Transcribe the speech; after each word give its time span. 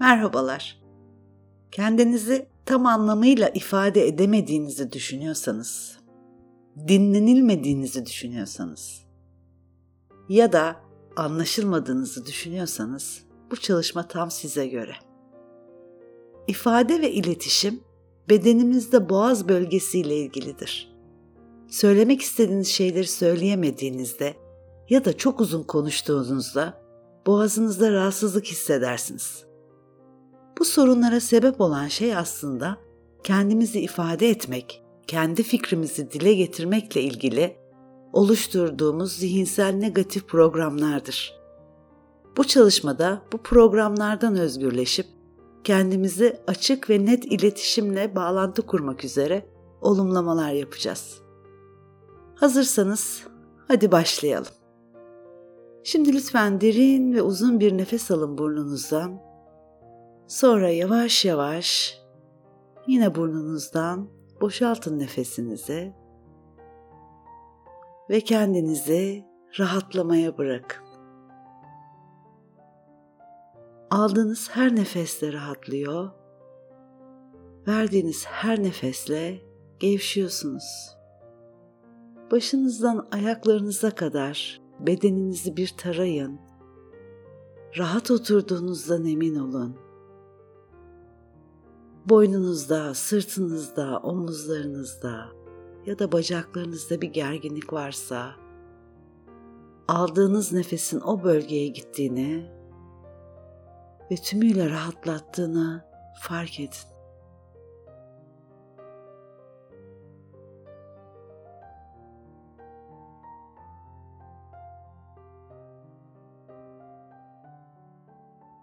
Merhabalar. 0.00 0.82
Kendinizi 1.70 2.46
tam 2.66 2.86
anlamıyla 2.86 3.48
ifade 3.48 4.08
edemediğinizi 4.08 4.92
düşünüyorsanız, 4.92 5.98
dinlenilmediğinizi 6.88 8.06
düşünüyorsanız 8.06 9.06
ya 10.28 10.52
da 10.52 10.76
anlaşılmadığınızı 11.16 12.26
düşünüyorsanız 12.26 13.22
bu 13.50 13.56
çalışma 13.56 14.08
tam 14.08 14.30
size 14.30 14.66
göre. 14.66 14.92
İfade 16.46 17.00
ve 17.00 17.12
iletişim 17.12 17.80
bedenimizde 18.28 19.08
boğaz 19.08 19.48
bölgesiyle 19.48 20.16
ilgilidir. 20.16 20.96
Söylemek 21.68 22.20
istediğiniz 22.20 22.68
şeyleri 22.68 23.06
söyleyemediğinizde 23.06 24.34
ya 24.90 25.04
da 25.04 25.16
çok 25.16 25.40
uzun 25.40 25.62
konuştuğunuzda 25.62 26.82
boğazınızda 27.26 27.92
rahatsızlık 27.92 28.44
hissedersiniz. 28.44 29.46
Bu 30.58 30.64
sorunlara 30.64 31.20
sebep 31.20 31.60
olan 31.60 31.88
şey 31.88 32.16
aslında 32.16 32.76
kendimizi 33.22 33.80
ifade 33.80 34.30
etmek, 34.30 34.82
kendi 35.06 35.42
fikrimizi 35.42 36.10
dile 36.10 36.34
getirmekle 36.34 37.02
ilgili 37.02 37.56
oluşturduğumuz 38.12 39.12
zihinsel 39.12 39.74
negatif 39.74 40.28
programlardır. 40.28 41.36
Bu 42.36 42.44
çalışmada 42.44 43.22
bu 43.32 43.38
programlardan 43.38 44.36
özgürleşip 44.36 45.06
kendimizi 45.64 46.40
açık 46.46 46.90
ve 46.90 47.06
net 47.06 47.24
iletişimle 47.24 48.16
bağlantı 48.16 48.62
kurmak 48.62 49.04
üzere 49.04 49.46
olumlamalar 49.80 50.50
yapacağız. 50.52 51.18
Hazırsanız 52.34 53.22
hadi 53.68 53.92
başlayalım. 53.92 54.52
Şimdi 55.84 56.12
lütfen 56.12 56.60
derin 56.60 57.14
ve 57.14 57.22
uzun 57.22 57.60
bir 57.60 57.78
nefes 57.78 58.10
alın 58.10 58.38
burnunuzdan. 58.38 59.25
Sonra 60.26 60.70
yavaş 60.70 61.24
yavaş 61.24 61.98
yine 62.86 63.14
burnunuzdan 63.14 64.08
boşaltın 64.40 64.98
nefesinizi 64.98 65.92
ve 68.10 68.20
kendinizi 68.20 69.24
rahatlamaya 69.58 70.38
bırakın. 70.38 70.86
Aldığınız 73.90 74.50
her 74.52 74.76
nefesle 74.76 75.32
rahatlıyor, 75.32 76.10
verdiğiniz 77.68 78.26
her 78.26 78.62
nefesle 78.62 79.40
gevşiyorsunuz. 79.78 80.96
Başınızdan 82.30 83.08
ayaklarınıza 83.12 83.90
kadar 83.90 84.60
bedeninizi 84.80 85.56
bir 85.56 85.74
tarayın. 85.78 86.40
Rahat 87.78 88.10
oturduğunuzdan 88.10 89.04
emin 89.04 89.36
olun. 89.36 89.85
Boynunuzda, 92.08 92.94
sırtınızda, 92.94 93.98
omuzlarınızda 93.98 95.28
ya 95.86 95.98
da 95.98 96.12
bacaklarınızda 96.12 97.00
bir 97.00 97.08
gerginlik 97.08 97.72
varsa 97.72 98.34
aldığınız 99.88 100.52
nefesin 100.52 101.00
o 101.00 101.24
bölgeye 101.24 101.68
gittiğini 101.68 102.50
ve 104.10 104.16
tümüyle 104.16 104.70
rahatlattığını 104.70 105.84
fark 106.20 106.60
edin. 106.60 106.96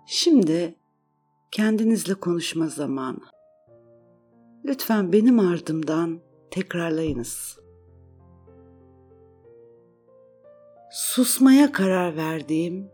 Şimdi 0.06 0.76
kendinizle 1.54 2.14
konuşma 2.14 2.68
zamanı. 2.68 3.22
Lütfen 4.66 5.14
benim 5.14 5.40
ardımdan 5.40 6.20
tekrarlayınız. 6.52 7.60
Susmaya 10.92 11.72
karar 11.72 12.18
verdiğim 12.18 12.92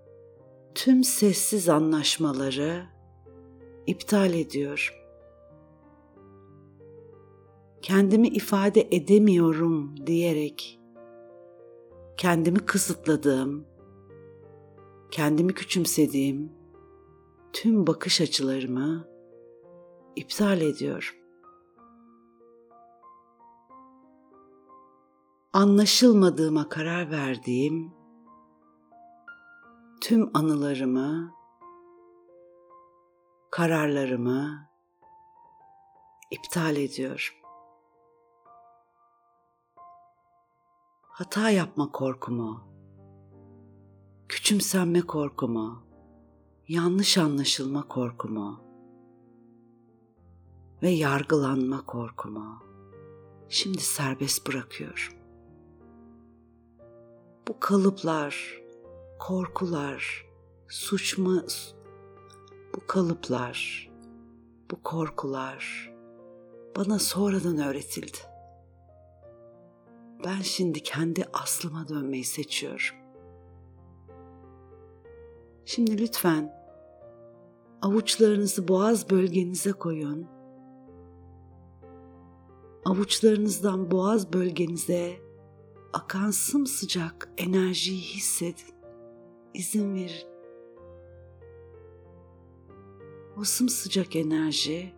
tüm 0.75 1.03
sessiz 1.03 1.69
anlaşmaları 1.69 2.85
iptal 3.87 4.33
ediyorum. 4.33 4.95
Kendimi 7.81 8.27
ifade 8.27 8.87
edemiyorum 8.91 9.95
diyerek 10.07 10.79
kendimi 12.17 12.59
kısıtladığım, 12.59 13.65
kendimi 15.11 15.53
küçümsediğim 15.53 16.58
tüm 17.53 17.87
bakış 17.87 18.21
açılarımı 18.21 19.07
iptal 20.15 20.61
ediyorum. 20.61 21.15
Anlaşılmadığıma 25.53 26.69
karar 26.69 27.11
verdiğim 27.11 27.93
tüm 30.01 30.29
anılarımı, 30.33 31.33
kararlarımı 33.51 34.69
iptal 36.31 36.75
ediyorum. 36.75 37.35
Hata 41.01 41.49
yapma 41.49 41.91
korkumu, 41.91 42.63
küçümsenme 44.29 45.01
korkumu, 45.01 45.88
yanlış 46.69 47.17
anlaşılma 47.17 47.87
korkumu 47.87 48.61
ve 50.83 50.89
yargılanma 50.89 51.85
korkumu 51.85 52.63
şimdi 53.49 53.81
serbest 53.81 54.47
bırakıyorum. 54.47 55.13
Bu 57.47 57.59
kalıplar, 57.59 58.61
korkular, 59.19 60.25
suçma 60.67 61.43
bu 62.75 62.87
kalıplar, 62.87 63.89
bu 64.71 64.83
korkular 64.83 65.93
bana 66.77 66.99
sonradan 66.99 67.57
öğretildi. 67.57 68.17
Ben 70.25 70.41
şimdi 70.41 70.83
kendi 70.83 71.25
aslıma 71.33 71.87
dönmeyi 71.87 72.23
seçiyorum. 72.23 72.95
Şimdi 75.65 75.97
lütfen 75.97 76.58
Avuçlarınızı 77.81 78.67
boğaz 78.67 79.09
bölgenize 79.09 79.71
koyun. 79.71 80.27
Avuçlarınızdan 82.85 83.91
boğaz 83.91 84.33
bölgenize 84.33 85.13
akan 85.93 86.31
sımsıcak 86.31 87.29
enerjiyi 87.37 88.01
hissedin. 88.01 88.75
İzin 89.53 89.95
verin. 89.95 90.27
O 93.37 93.43
sımsıcak 93.43 94.15
enerji 94.15 94.93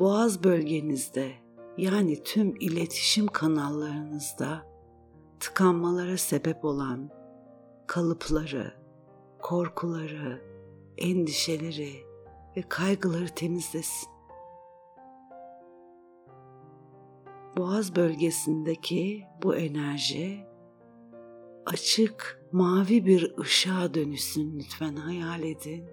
boğaz 0.00 0.44
bölgenizde 0.44 1.32
yani 1.76 2.22
tüm 2.22 2.56
iletişim 2.60 3.26
kanallarınızda 3.26 4.66
tıkanmalara 5.40 6.16
sebep 6.16 6.64
olan 6.64 7.10
kalıpları, 7.86 8.74
korkuları, 9.42 10.51
endişeleri 11.02 12.06
ve 12.56 12.62
kaygıları 12.68 13.28
temizlesin. 13.28 14.08
Boğaz 17.56 17.96
bölgesindeki 17.96 19.24
bu 19.42 19.56
enerji 19.56 20.46
açık 21.66 22.42
mavi 22.52 23.06
bir 23.06 23.38
ışığa 23.38 23.94
dönüşsün 23.94 24.58
lütfen 24.58 24.96
hayal 24.96 25.42
edin. 25.42 25.84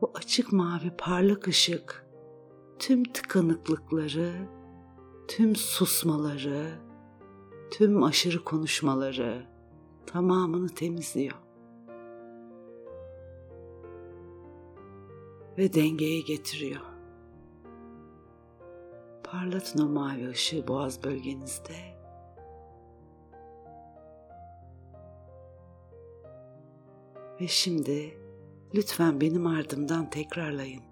Bu 0.00 0.12
açık 0.14 0.52
mavi 0.52 0.90
parlak 0.98 1.48
ışık 1.48 2.06
tüm 2.78 3.04
tıkanıklıkları, 3.04 4.32
tüm 5.28 5.56
susmaları, 5.56 6.70
tüm 7.70 8.02
aşırı 8.02 8.44
konuşmaları 8.44 9.46
tamamını 10.06 10.68
temizliyor. 10.68 11.45
Ve 15.58 15.72
dengeye 15.72 16.20
getiriyor. 16.20 16.80
Parlatın 19.24 19.86
o 19.86 19.88
mavi 19.88 20.28
ışığı 20.28 20.68
boğaz 20.68 21.04
bölgenizde. 21.04 21.96
Ve 27.40 27.48
şimdi 27.48 28.18
lütfen 28.74 29.20
benim 29.20 29.46
ardımdan 29.46 30.10
tekrarlayın. 30.10 30.82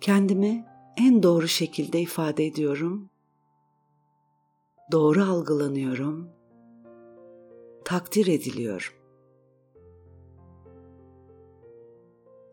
Kendimi 0.00 0.66
en 0.96 1.22
doğru 1.22 1.48
şekilde 1.48 2.00
ifade 2.00 2.46
ediyorum. 2.46 3.10
Doğru 4.92 5.22
algılanıyorum. 5.22 6.28
Takdir 7.84 8.26
ediliyorum 8.26 9.03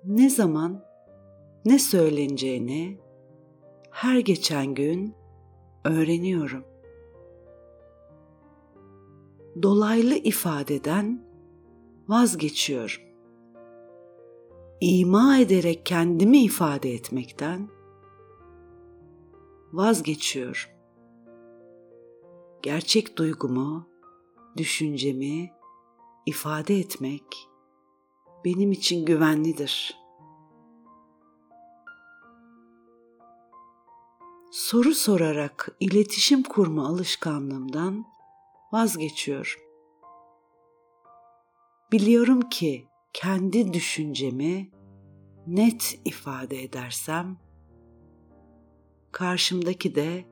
ne 0.05 0.29
zaman 0.29 0.83
ne 1.65 1.79
söyleneceğini 1.79 2.97
her 3.91 4.19
geçen 4.19 4.73
gün 4.73 5.15
öğreniyorum. 5.83 6.63
Dolaylı 9.61 10.15
ifadeden 10.15 11.23
vazgeçiyorum. 12.07 13.01
İma 14.81 15.37
ederek 15.37 15.85
kendimi 15.85 16.43
ifade 16.43 16.93
etmekten 16.93 17.69
vazgeçiyorum. 19.73 20.71
Gerçek 22.61 23.17
duygumu, 23.17 23.87
düşüncemi 24.57 25.51
ifade 26.25 26.75
etmek 26.79 27.50
benim 28.45 28.71
için 28.71 29.05
güvenlidir. 29.05 29.97
Soru 34.51 34.93
sorarak 34.93 35.69
iletişim 35.79 36.43
kurma 36.43 36.87
alışkanlığımdan 36.87 38.05
vazgeçiyorum. 38.71 39.61
Biliyorum 41.91 42.41
ki 42.41 42.87
kendi 43.13 43.73
düşüncemi 43.73 44.71
net 45.47 45.99
ifade 46.05 46.63
edersem 46.63 47.37
karşımdaki 49.11 49.95
de 49.95 50.25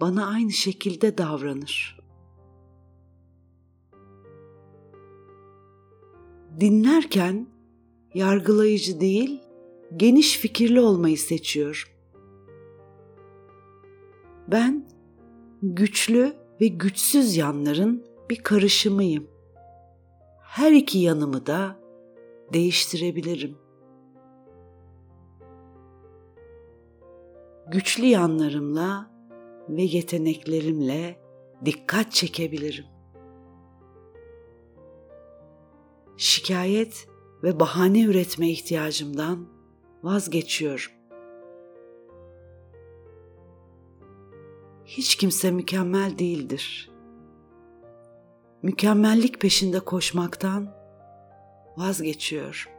bana 0.00 0.26
aynı 0.26 0.52
şekilde 0.52 1.18
davranır. 1.18 2.03
Dinlerken 6.60 7.46
yargılayıcı 8.14 9.00
değil, 9.00 9.40
geniş 9.96 10.38
fikirli 10.38 10.80
olmayı 10.80 11.18
seçiyor. 11.18 11.94
Ben 14.48 14.88
güçlü 15.62 16.32
ve 16.60 16.66
güçsüz 16.66 17.36
yanların 17.36 18.06
bir 18.30 18.36
karışımıyım. 18.36 19.26
Her 20.42 20.72
iki 20.72 20.98
yanımı 20.98 21.46
da 21.46 21.76
değiştirebilirim. 22.52 23.56
Güçlü 27.70 28.06
yanlarımla 28.06 29.10
ve 29.68 29.82
yeteneklerimle 29.82 31.16
dikkat 31.64 32.12
çekebilirim. 32.12 32.93
Şikayet 36.16 37.08
ve 37.42 37.60
bahane 37.60 38.02
üretme 38.02 38.50
ihtiyacımdan 38.50 39.46
vazgeçiyorum. 40.02 40.92
Hiç 44.84 45.16
kimse 45.16 45.50
mükemmel 45.50 46.18
değildir. 46.18 46.90
Mükemmellik 48.62 49.40
peşinde 49.40 49.80
koşmaktan 49.80 50.68
vazgeçiyor. 51.76 52.70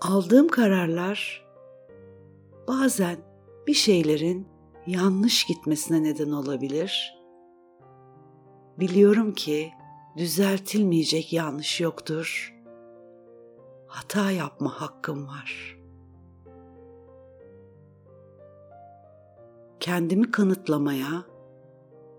Aldığım 0.00 0.48
kararlar 0.48 1.46
bazen 2.68 3.16
bir 3.66 3.74
şeylerin 3.74 4.48
yanlış 4.86 5.44
gitmesine 5.44 6.02
neden 6.02 6.30
olabilir. 6.30 7.18
Biliyorum 8.78 9.34
ki 9.34 9.72
düzeltilmeyecek 10.18 11.32
yanlış 11.32 11.80
yoktur. 11.80 12.54
Hata 13.86 14.30
yapma 14.30 14.80
hakkım 14.80 15.26
var. 15.26 15.78
Kendimi 19.80 20.30
kanıtlamaya 20.30 21.24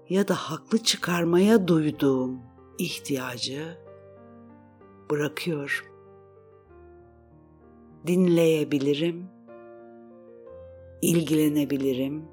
ya 0.09 0.27
da 0.27 0.35
haklı 0.35 0.77
çıkarmaya 0.77 1.67
duyduğum 1.67 2.41
ihtiyacı 2.77 3.77
bırakıyorum. 5.11 5.89
Dinleyebilirim, 8.07 9.27
ilgilenebilirim, 11.01 12.25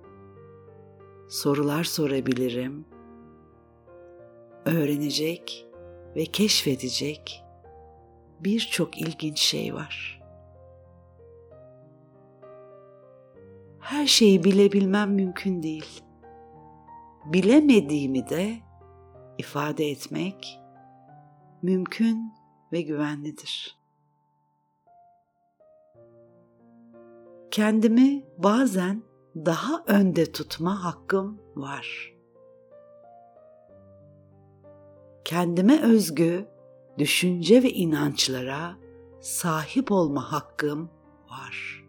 sorular 1.28 1.84
sorabilirim, 1.84 2.84
öğrenecek 4.66 5.66
ve 6.16 6.24
keşfedecek 6.24 7.44
birçok 8.40 9.00
ilginç 9.00 9.38
şey 9.38 9.74
var. 9.74 10.22
Her 13.80 14.06
şeyi 14.06 14.44
bilebilmem 14.44 15.14
mümkün 15.14 15.62
değil. 15.62 16.02
Bilemediğimi 17.24 18.28
de 18.28 18.56
ifade 19.38 19.90
etmek 19.90 20.58
mümkün 21.62 22.32
ve 22.72 22.82
güvenlidir. 22.82 23.78
Kendimi 27.50 28.24
bazen 28.38 29.02
daha 29.36 29.84
önde 29.86 30.32
tutma 30.32 30.84
hakkım 30.84 31.40
var. 31.56 32.15
Kendime 35.26 35.82
özgü 35.82 36.49
düşünce 36.99 37.62
ve 37.62 37.70
inançlara 37.70 38.76
sahip 39.20 39.93
olma 39.93 40.32
hakkım 40.32 40.90
var. 41.31 41.84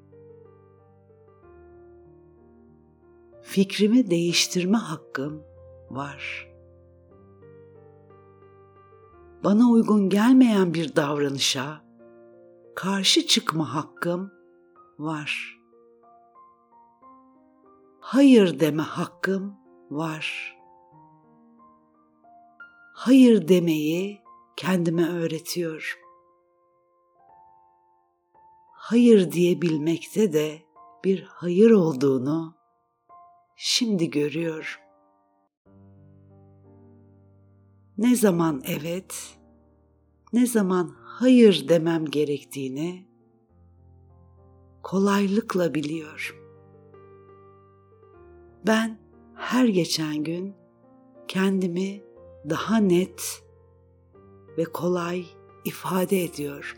Fikrimi 3.41 4.09
değiştirme 4.09 4.77
hakkım 4.77 5.43
var 5.89 6.47
bana 9.43 9.69
uygun 9.69 10.09
gelmeyen 10.09 10.73
bir 10.73 10.95
davranışa 10.95 11.81
karşı 12.75 13.27
çıkma 13.27 13.75
hakkım 13.75 14.31
var. 14.99 15.59
Hayır 17.99 18.59
deme 18.59 18.83
hakkım 18.83 19.55
var. 19.91 20.56
Hayır 22.97 23.47
demeyi 23.47 24.21
kendime 24.55 25.09
öğretiyor. 25.09 25.99
Hayır 28.73 29.31
diyebilmekte 29.31 30.33
de 30.33 30.61
bir 31.05 31.23
hayır 31.23 31.71
olduğunu 31.71 32.55
şimdi 33.55 34.09
görüyorum. 34.09 34.65
ne 37.97 38.15
zaman 38.15 38.61
evet, 38.65 39.37
ne 40.33 40.45
zaman 40.45 40.95
hayır 41.03 41.67
demem 41.69 42.05
gerektiğini 42.05 43.07
kolaylıkla 44.83 45.73
biliyor. 45.73 46.43
Ben 48.67 48.99
her 49.35 49.65
geçen 49.65 50.23
gün 50.23 50.55
kendimi 51.27 52.06
daha 52.49 52.77
net 52.77 53.43
ve 54.57 54.63
kolay 54.63 55.25
ifade 55.65 56.23
ediyor. 56.23 56.77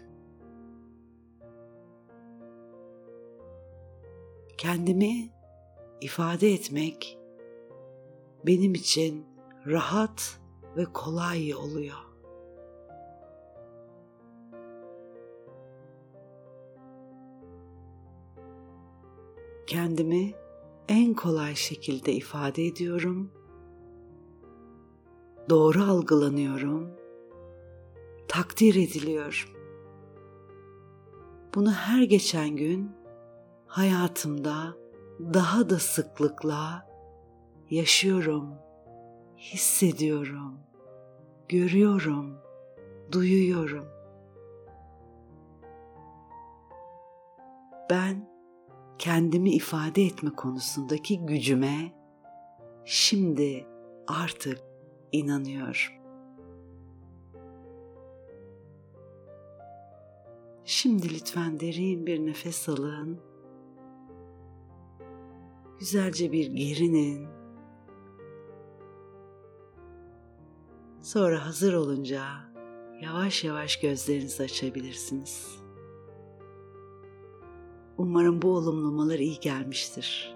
Kendimi 4.57 5.29
ifade 6.01 6.53
etmek 6.53 7.17
benim 8.45 8.73
için 8.73 9.25
rahat 9.67 10.39
ve 10.77 10.85
kolay 10.85 11.55
oluyor. 11.55 11.97
Kendimi 19.67 20.33
en 20.87 21.13
kolay 21.13 21.55
şekilde 21.55 22.13
ifade 22.13 22.65
ediyorum. 22.65 23.38
Doğru 25.49 25.83
algılanıyorum. 25.83 26.89
Takdir 28.27 28.75
ediliyor. 28.75 29.53
Bunu 31.55 31.71
her 31.71 32.03
geçen 32.03 32.49
gün 32.49 32.91
hayatımda 33.67 34.75
daha 35.33 35.69
da 35.69 35.79
sıklıkla 35.79 36.87
yaşıyorum.'' 37.69 38.69
hissediyorum, 39.39 40.59
görüyorum, 41.49 42.37
duyuyorum. 43.11 43.85
Ben 47.89 48.29
kendimi 48.97 49.49
ifade 49.49 50.03
etme 50.03 50.29
konusundaki 50.29 51.25
gücüme 51.25 51.93
şimdi 52.85 53.67
artık 54.07 54.68
inanıyorum. 55.11 55.99
Şimdi 60.65 61.13
lütfen 61.13 61.59
derin 61.59 62.05
bir 62.05 62.25
nefes 62.25 62.69
alın. 62.69 63.19
Güzelce 65.79 66.31
bir 66.31 66.47
gerinin. 66.47 67.27
Sonra 71.01 71.45
hazır 71.45 71.73
olunca 71.73 72.23
yavaş 73.01 73.43
yavaş 73.43 73.79
gözlerinizi 73.79 74.43
açabilirsiniz. 74.43 75.59
Umarım 77.97 78.41
bu 78.41 78.55
olumlamalar 78.55 79.19
iyi 79.19 79.39
gelmiştir. 79.39 80.35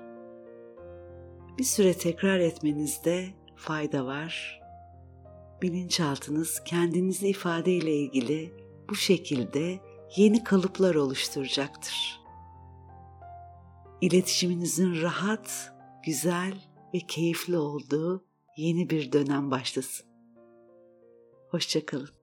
Bir 1.58 1.64
süre 1.64 1.94
tekrar 1.94 2.40
etmenizde 2.40 3.28
fayda 3.56 4.06
var. 4.06 4.63
Bilinçaltınız 5.64 6.64
kendinizi 6.66 7.28
ifade 7.28 7.72
ile 7.72 7.96
ilgili 7.96 8.54
bu 8.90 8.96
şekilde 8.96 9.80
yeni 10.16 10.44
kalıplar 10.44 10.96
oluşturacaktır. 10.96 12.22
İletişiminizin 14.02 15.02
rahat, 15.02 15.74
güzel 16.06 16.54
ve 16.94 17.00
keyifli 17.00 17.58
olduğu 17.58 18.26
yeni 18.58 18.90
bir 18.90 19.12
dönem 19.12 19.52
başlasın. 19.52 20.06
Hoşçakalın. 21.50 22.23